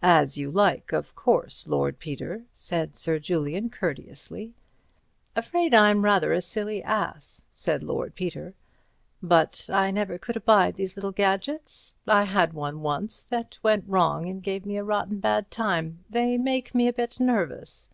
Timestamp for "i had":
12.08-12.54